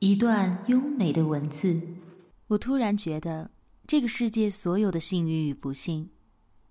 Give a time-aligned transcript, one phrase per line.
[0.00, 1.76] 一段优美的文字，
[2.46, 3.50] 我突然觉得，
[3.84, 6.08] 这个世界所有的幸运与不幸，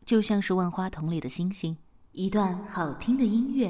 [0.05, 1.75] 就像是万花筒里的星星。
[2.13, 3.69] 一段好听的音乐，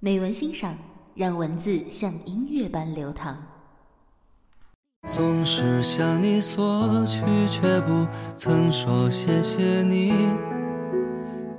[0.00, 0.74] 美文欣赏，
[1.14, 3.36] 让文字像音乐般流淌。
[5.12, 8.06] 总是向你索取，却不
[8.36, 10.12] 曾说谢谢你。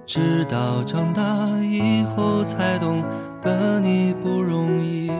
[0.06, 1.22] 直到长大
[1.60, 3.04] 以后，才懂
[3.42, 5.12] 得你不容易。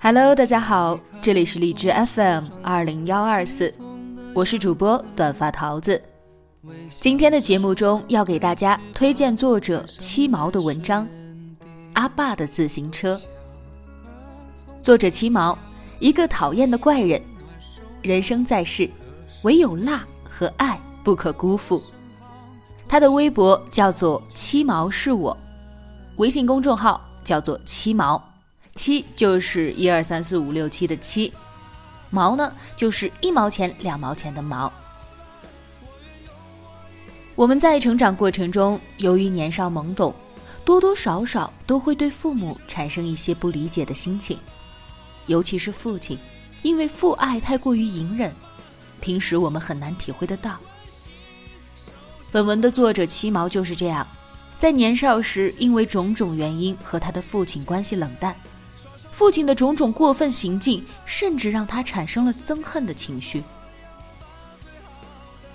[0.00, 3.74] Hello，大家好，这里是荔枝 FM 二零幺二四，
[4.32, 6.00] 我是主播短发桃子。
[7.00, 11.04] 今天的节目中要给大家推荐作者七毛的文章
[11.92, 13.14] 《阿爸的自行车》。
[14.80, 15.56] 作者七毛。
[16.00, 17.20] 一个讨厌的怪人，
[18.02, 18.88] 人生在世，
[19.42, 21.82] 唯有辣和爱不可辜负。
[22.88, 25.36] 他的微博叫做“七毛是我”，
[26.16, 28.22] 微信公众号叫做“七毛”，
[28.76, 31.32] 七就是一二三四五六七的七，
[32.10, 34.72] 毛呢就是一毛钱两毛钱的毛。
[37.34, 40.14] 我们在成长过程中，由于年少懵懂，
[40.64, 44.38] 多多少少都会对父母产生一些不理解的心情。
[45.28, 46.18] 尤其是父亲，
[46.62, 48.34] 因为父爱太过于隐忍，
[49.00, 50.58] 平时我们很难体会得到。
[52.32, 54.06] 本文的作者七毛就是这样，
[54.58, 58.34] 在年少时因为种种原因和他的父亲关系冷淡，
[59.12, 63.44] 父亲的种种过分行径甚至让他产生了憎恨的情绪。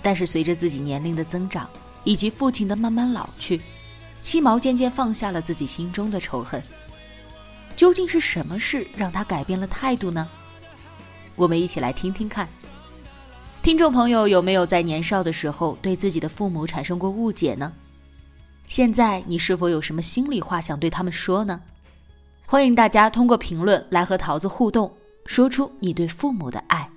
[0.00, 1.68] 但是随着自己年龄的增长，
[2.02, 3.60] 以及父亲的慢慢老去，
[4.22, 6.62] 七毛渐渐放下了自己心中的仇恨。
[7.76, 10.28] 究竟是什么事让他改变了态度呢？
[11.36, 12.48] 我们一起来听听看。
[13.62, 17.72] 听众朋友有没有在年少的时候对自己的父母产生过误解呢？
[18.66, 21.60] 现在你是否有什么心里话想对他们说呢？
[22.46, 24.94] 欢迎大家通过评论来和桃子互动，
[25.26, 26.88] 说出你对父母的爱。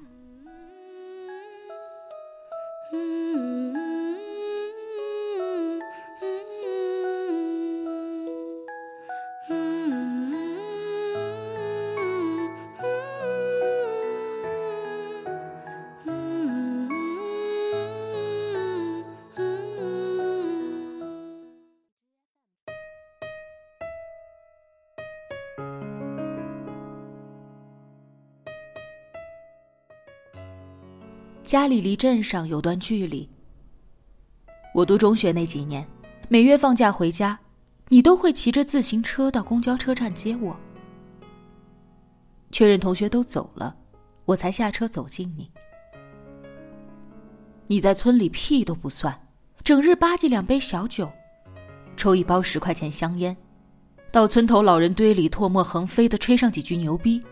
[31.47, 33.29] 家里离镇上有段距离。
[34.73, 35.87] 我读中学那几年，
[36.27, 37.39] 每月放假回家，
[37.87, 40.59] 你都会骑着自行车到公交车站接我。
[42.51, 43.73] 确认同学都走了，
[44.25, 45.49] 我才下车走近你。
[47.67, 49.17] 你在村里屁都不算，
[49.63, 51.09] 整日吧唧两杯小酒，
[51.95, 53.37] 抽一包十块钱香烟，
[54.11, 57.23] 到村头老人堆里唾沫横飞的吹上几句牛逼，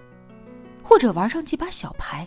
[0.82, 2.26] 或者玩上几把小牌。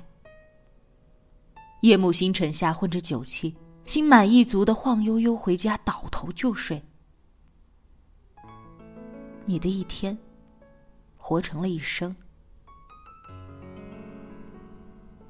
[1.81, 3.57] 夜幕星辰下，混着酒气，
[3.87, 6.83] 心满意足的晃悠悠回家，倒头就睡。
[9.45, 10.19] 你的一天，
[11.17, 12.15] 活成了一生。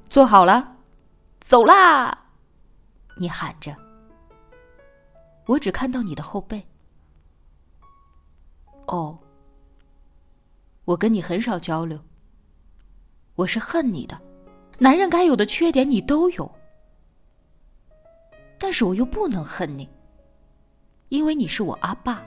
[0.08, 0.76] 坐好了，
[1.38, 2.26] 走啦！
[3.18, 3.76] 你喊着。
[5.46, 6.66] 我只看到你的后背。
[8.86, 9.18] 哦，
[10.86, 12.02] 我跟你很少交流。
[13.34, 14.27] 我是恨你的。
[14.80, 16.50] 男人该有的缺点你都有，
[18.56, 19.88] 但是我又不能恨你，
[21.08, 22.22] 因为你是我阿爸。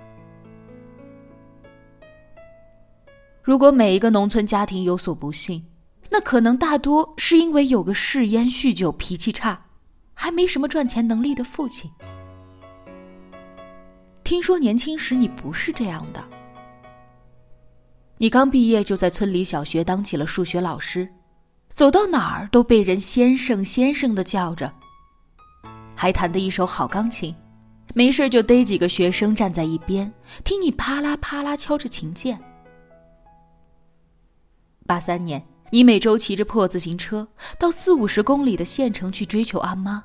[3.41, 5.65] 如果每一个农村家庭有所不幸，
[6.09, 9.67] 那可能大多是因为有个嗜烟、酗酒、脾气差，
[10.13, 11.89] 还没什么赚钱能力的父亲。
[14.25, 16.21] 听说年轻时你不是这样的，
[18.17, 21.07] 你刚毕业就在村里小学当起了数学老师。
[21.73, 24.71] 走到哪儿都被人先生先生的叫着，
[25.95, 27.33] 还弹得一手好钢琴，
[27.93, 30.11] 没事就逮几个学生站在一边
[30.43, 32.39] 听你啪啦啪啦敲着琴键。
[34.85, 35.41] 八三年，
[35.71, 40.03] 你每周骑着破自行车到四五十公里的县城去追求阿妈，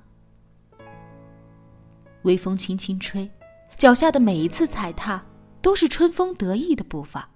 [2.22, 3.28] 微风轻轻吹，
[3.76, 5.24] 脚下的每一次踩踏
[5.60, 7.28] 都是春风得意的步伐。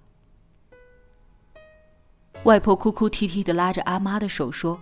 [2.43, 4.79] 外婆哭哭啼啼的拉着阿妈的手说：“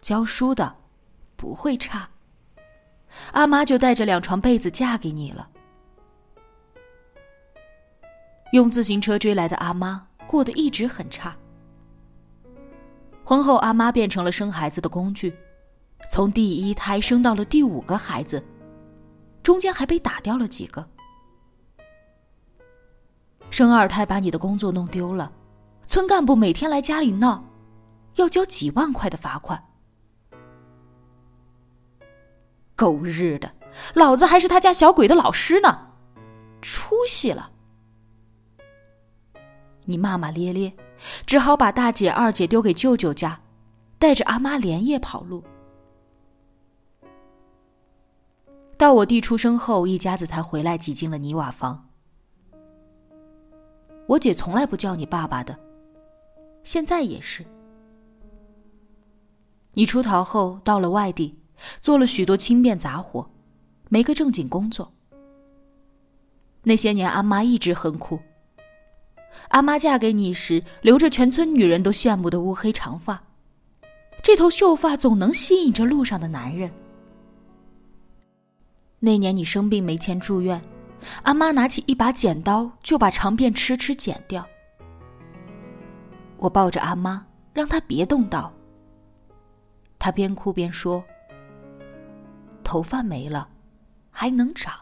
[0.00, 0.76] 教书的，
[1.36, 2.08] 不会差。”
[3.32, 5.50] 阿妈就带着两床被子嫁给你了。
[8.52, 11.36] 用自行车追来的阿妈过得一直很差。
[13.24, 15.36] 婚后，阿妈变成了生孩子的工具，
[16.08, 18.42] 从第一胎生到了第五个孩子，
[19.42, 20.88] 中间还被打掉了几个。
[23.50, 25.32] 生二胎把你的工作弄丢了，
[25.88, 27.42] 村干部每天来家里闹，
[28.16, 29.64] 要交几万块的罚款。
[32.76, 33.50] 狗日的，
[33.94, 35.94] 老子还是他家小鬼的老师呢，
[36.60, 37.52] 出息了！
[39.86, 40.74] 你骂骂咧咧，
[41.24, 43.40] 只好把大姐、二姐丢给舅舅家，
[43.98, 45.42] 带着阿妈连夜跑路。
[48.76, 51.88] 到我弟出生后，一家子才回来，挤进了泥瓦房。
[54.06, 55.58] 我姐从来不叫你爸爸的，
[56.68, 57.42] 现在也是。
[59.72, 61.34] 你出逃后到了外地，
[61.80, 63.26] 做了许多轻便杂活，
[63.88, 64.92] 没个正经工作。
[66.64, 68.20] 那些年，阿妈一直很苦。
[69.48, 73.22] 阿妈嫁给你时，留着全村女人都羡慕的乌黑长发，
[74.22, 76.70] 这头秀发总能吸引着路上的男人。
[78.98, 80.60] 那年你生病没钱住院，
[81.22, 84.46] 阿妈拿起一把剪刀就把长辫吃吃剪掉。
[86.38, 88.52] 我抱着阿妈，让她别动刀。
[89.98, 91.04] 她边哭边说
[92.64, 93.50] ：“头发没了，
[94.10, 94.72] 还能长；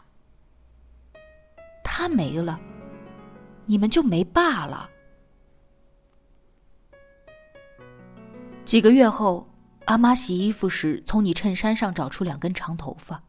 [1.83, 2.59] 他没了。”
[3.69, 4.89] 你们就没爸了。
[8.63, 9.45] 几个月后，
[9.85, 13.21] 阿妈洗衣服时，从你衬衫上找出两根长头发。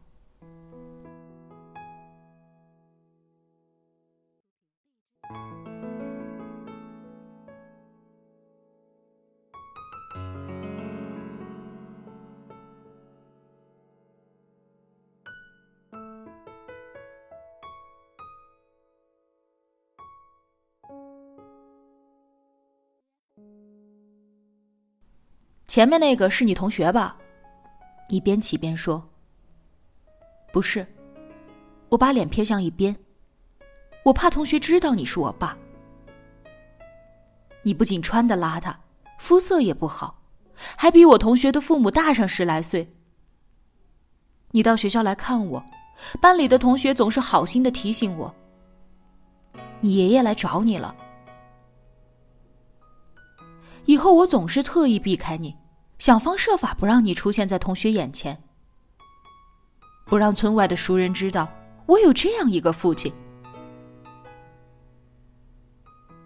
[25.69, 27.15] 前面那个是你同学吧？
[28.09, 29.07] 你边骑边说
[30.51, 30.83] ：“不是。”
[31.89, 32.97] 我把脸偏向一边，
[34.03, 35.55] 我怕同学知道你是我爸。
[37.61, 38.73] 你不仅穿的邋遢，
[39.19, 40.19] 肤色也不好，
[40.75, 42.91] 还比我同学的父母大上十来岁。
[44.49, 45.63] 你到学校来看我，
[46.19, 48.33] 班里的同学总是好心的提醒我
[49.81, 50.95] ：“你爷爷来找你了。”
[53.85, 55.55] 以后我总是特意避开你，
[55.99, 58.41] 想方设法不让你出现在同学眼前，
[60.05, 61.47] 不让村外的熟人知道
[61.85, 63.13] 我有这样一个父亲。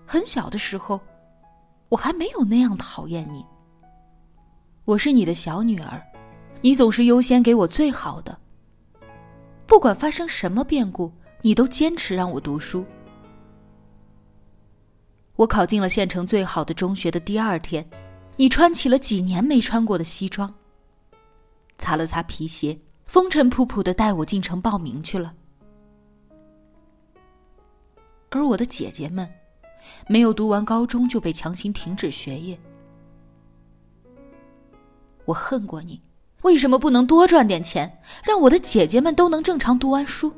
[0.05, 1.01] 很小的时候，
[1.89, 3.43] 我还没有那样讨厌你。
[4.85, 5.99] 我是你的小女儿，
[6.61, 8.37] 你总是优先给我最好的。
[9.65, 11.11] 不管发生什么变故，
[11.41, 12.85] 你都坚持让我读书。
[15.35, 17.89] 我考进了县城最好的中学的第二天，
[18.35, 20.53] 你穿起了几年没穿过的西装，
[21.77, 25.35] 擦了擦皮鞋，风尘仆仆的带我进城报名去了。
[28.31, 29.29] 而我的姐姐们，
[30.07, 32.59] 没有读完高中就被强行停止学业。
[35.25, 36.01] 我恨过你，
[36.41, 40.33] 为什么不能多赚点钱，让我的姐姐们都能正常读完书？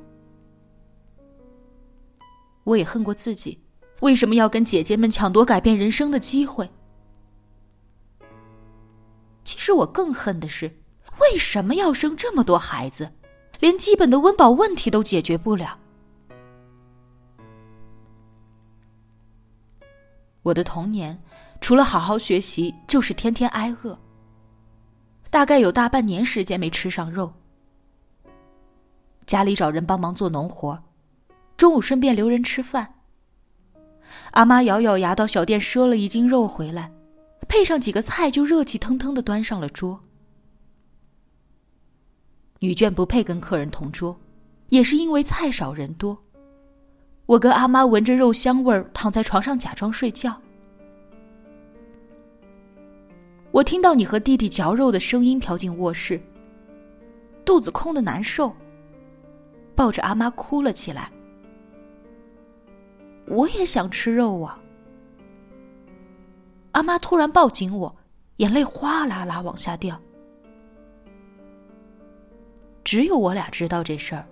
[2.66, 3.62] 我也恨过自己。
[4.02, 6.70] 为什么要跟姐姐们抢夺改变人生的机会？
[9.66, 10.78] 使我更恨的是，
[11.20, 13.12] 为什么要生这么多孩子，
[13.60, 15.80] 连基本的温饱问题都解决不了？
[20.44, 21.20] 我的童年，
[21.62, 23.98] 除了好好学习，就是天天挨饿。
[25.32, 27.34] 大概有大半年时间没吃上肉，
[29.26, 30.80] 家里找人帮忙做农活，
[31.58, 33.00] 中午顺便留人吃饭。
[34.34, 36.92] 阿妈咬咬牙到小店赊了一斤肉回来，
[37.56, 40.02] 配上几个菜，就热气腾腾的端上了桌。
[42.60, 44.20] 女眷不配跟客人同桌，
[44.68, 46.22] 也是因为菜少人多。
[47.26, 50.42] 我跟阿妈闻着肉香味儿，躺在床上假装睡觉。
[53.52, 56.22] 我听到你和弟弟嚼肉的声音，飘进卧室，
[57.46, 58.54] 肚子空的难受，
[59.74, 61.10] 抱着阿妈哭了起来。
[63.28, 64.62] 我也想吃肉啊！
[66.76, 67.96] 阿妈突然抱紧我，
[68.36, 69.98] 眼泪哗啦啦往下掉。
[72.84, 74.28] 只有我俩知道这事儿。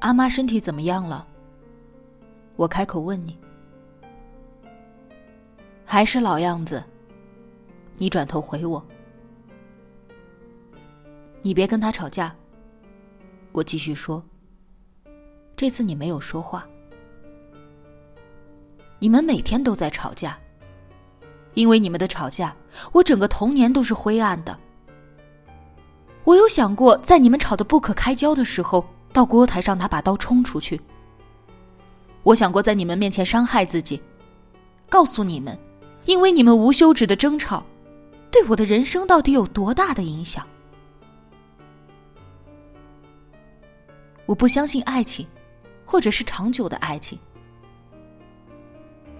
[0.00, 1.26] 阿妈身体怎么样了？
[2.56, 3.38] 我开口问你，
[5.84, 6.82] 还是老样子，
[7.96, 8.84] 你转头回我
[11.42, 12.34] ：“你别跟他吵架。”
[13.52, 14.22] 我继续说
[15.54, 16.66] ：“这次你没有说话。
[18.98, 20.38] 你们每天都在吵架，
[21.52, 22.56] 因为你们的吵架，
[22.92, 24.58] 我整个童年都是灰暗的。
[26.24, 30.80] 我有想过，在你们吵得不可开交的时候，到锅台上拿把刀冲出去。
[32.22, 34.02] 我想过在你们面前伤害自己，
[34.88, 35.56] 告诉你们，
[36.04, 37.64] 因为你们无休止的争吵。”
[38.30, 40.44] 对我的人生到底有多大的影响？
[44.26, 45.24] 我不相信爱情，
[45.86, 47.16] 或者是长久的爱情。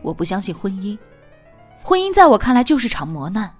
[0.02, 0.98] 我不相信婚姻，
[1.84, 3.54] 婚姻在我看来就是场磨难。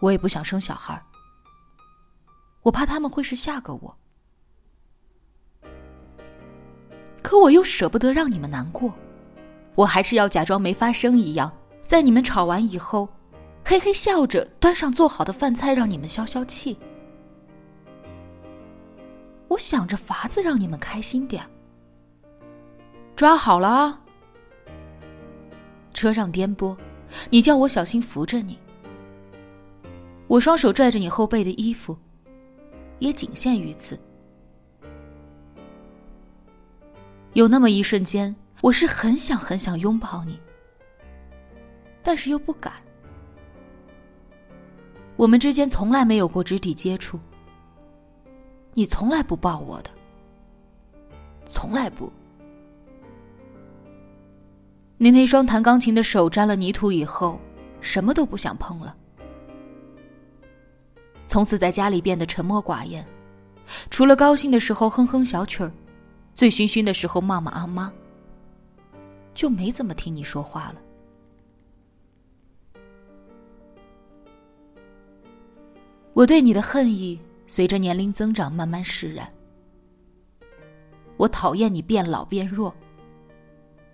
[0.00, 1.02] 我也不想生小孩，
[2.60, 3.96] 我怕他们会是下个我。
[7.22, 8.94] 可我又舍不得让你们难过，
[9.78, 11.52] 我还是要假装没发生一样。
[11.84, 13.08] 在你们吵完以后，
[13.64, 16.76] 嘿嘿笑着端上做好的饭菜，让你们消消气。
[19.46, 21.48] 我想着法子让你们开心点。
[23.14, 24.02] 抓好了啊，
[25.94, 26.76] 车上颠簸，
[27.30, 28.58] 你叫我小心扶着你。
[30.26, 31.96] 我双手拽着你后背的衣服，
[32.98, 33.96] 也仅限于此。
[37.34, 40.40] 有那么一瞬间，我是很想很想拥抱你。
[42.02, 42.72] 但是又不敢。
[45.16, 47.18] 我们之间从来没有过肢体接触，
[48.72, 49.90] 你从来不抱我的，
[51.44, 52.12] 从来不。
[54.96, 57.38] 你那双弹钢琴的手沾了泥土以后，
[57.80, 58.96] 什么都不想碰了。
[61.26, 63.06] 从此在家里变得沉默寡言，
[63.90, 65.70] 除了高兴的时候哼哼小曲儿，
[66.32, 67.92] 醉醺醺的时候骂骂阿妈，
[69.38, 70.82] 就没怎么听你说话了。
[76.12, 77.16] 我对你的恨意
[77.46, 79.32] 随着年龄增长慢慢释然。
[81.16, 82.74] 我讨厌你变老变弱，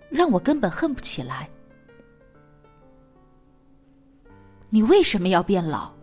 [0.09, 1.47] 让我根本恨不起来。
[4.71, 5.93] 你为什么要变老？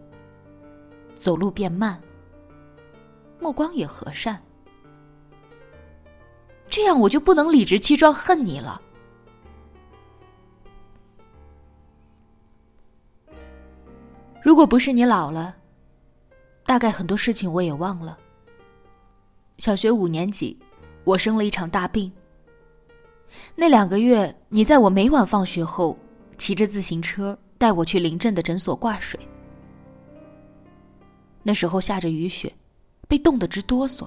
[1.16, 2.00] 走路变慢，
[3.40, 4.40] 目光也和善，
[6.68, 8.80] 这样我就不能理直气壮恨你了。
[14.42, 15.56] 如果不是你老了。
[16.64, 18.18] 大概很多事情我也忘了。
[19.58, 20.56] 小学五年级，
[21.04, 22.10] 我生了一场大病。
[23.56, 25.98] 那两个月，你在我每晚放学后，
[26.38, 29.18] 骑着自行车带我去邻镇的诊所挂水。
[31.42, 32.52] 那时候下着雨雪，
[33.08, 34.06] 被冻得直哆嗦。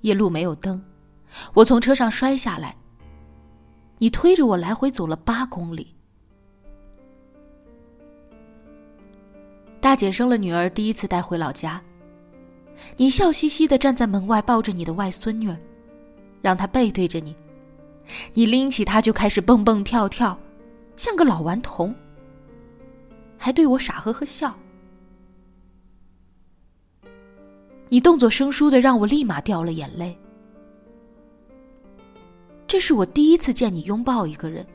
[0.00, 0.82] 夜路没有灯，
[1.54, 2.76] 我从车上摔下来。
[3.98, 5.94] 你推着我来回走了八公里。
[9.84, 11.78] 大姐生了女儿，第一次带回老家。
[12.96, 15.54] 你笑嘻嘻的站在门外，抱着你的外孙女，
[16.40, 17.36] 让她背对着你。
[18.32, 20.38] 你拎起她就开始蹦蹦跳跳，
[20.96, 21.94] 像个老顽童。
[23.36, 24.58] 还对我傻呵呵笑。
[27.90, 30.16] 你动作生疏的让我立马掉了眼泪。
[32.66, 34.66] 这是我第一次见你拥抱一个人，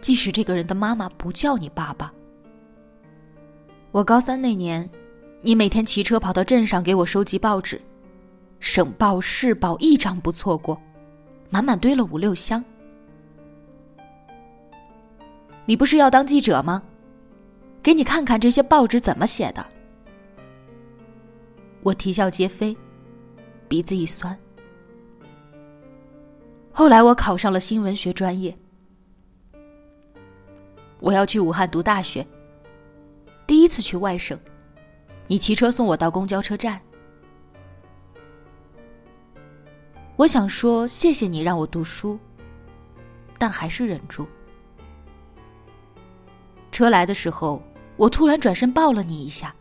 [0.00, 2.12] 即使这个人的妈妈不叫你爸爸。
[3.96, 4.86] 我高三那年，
[5.40, 7.80] 你每天骑车跑到镇上给我收集报纸，
[8.60, 10.78] 省报、市报一张不错过，
[11.48, 12.62] 满满堆了五六箱。
[15.64, 16.82] 你不是要当记者吗？
[17.82, 19.66] 给你看看这些报纸怎么写的。
[21.82, 22.76] 我啼笑皆非，
[23.66, 24.38] 鼻子一酸。
[26.70, 28.54] 后来我考上了新闻学专业，
[31.00, 32.26] 我要去武汉读大学。
[33.46, 34.38] 第一次去外省，
[35.28, 36.80] 你骑车送我到公交车站。
[40.16, 42.18] 我想说谢谢你让我读书，
[43.38, 44.26] 但还是忍住。
[46.72, 47.62] 车来的时候，
[47.96, 49.54] 我突然转身抱了你一下，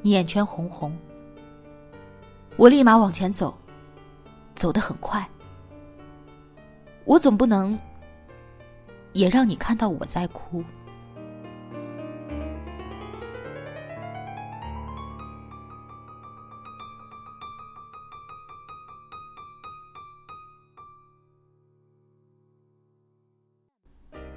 [0.00, 0.96] 你眼圈红红。
[2.56, 3.58] 我立马往前走，
[4.54, 5.28] 走得很快。
[7.04, 7.78] 我总不能
[9.12, 10.62] 也让你看到我在哭。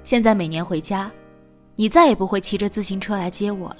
[0.06, 1.10] 现在每年回家，
[1.74, 3.78] 你再也不会骑着自行车来接我了。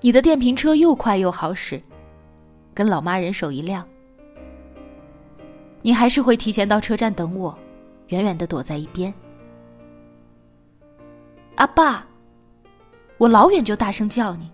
[0.00, 1.80] 你的电瓶车又快又好使，
[2.74, 3.86] 跟老妈人手一辆。
[5.82, 7.56] 你还是会提前到车站等我，
[8.08, 9.14] 远远的躲在一边。
[11.54, 12.04] 阿爸，
[13.18, 14.50] 我老远就大声叫你。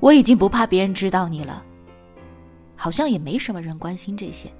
[0.00, 1.62] 我已经不怕别人知道你了，
[2.74, 4.50] 好像也没什么人关心这些。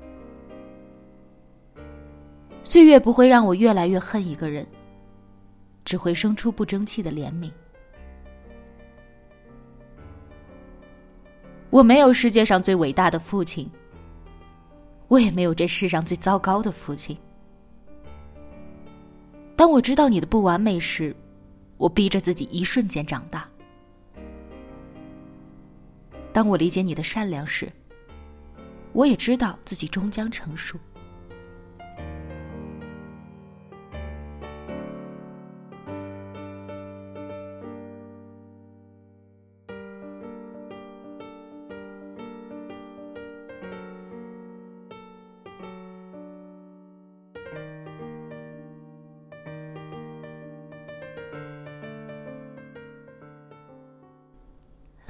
[2.66, 4.66] 岁月不会让我越来越恨一个人，
[5.84, 7.48] 只会生出不争气的怜悯。
[11.70, 13.70] 我没有世界上最伟大的父亲，
[15.06, 17.16] 我也没有这世上最糟糕的父亲。
[19.54, 21.14] 当我知道你的不完美时，
[21.76, 23.48] 我逼着自己一瞬间长大。
[26.32, 27.70] 当我理解你的善良时，
[28.92, 30.76] 我也知道自己终将成熟。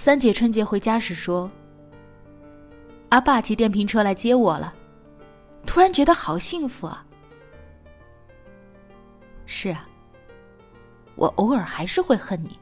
[0.07, 1.51] 三姐春节回家时说
[3.11, 4.73] ：“阿爸骑电瓶车来接我了，
[5.67, 7.05] 突然觉得好幸福啊。”
[9.47, 9.89] 是啊，
[11.17, 12.57] 我偶尔还是会恨你，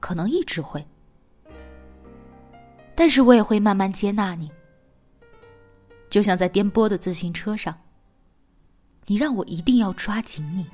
[0.00, 0.86] 可能一直会，
[2.94, 4.52] 但是我也会慢慢接纳你。
[6.10, 7.74] 就像在颠簸的自行车上，
[9.06, 10.66] 你让我一定要抓紧你。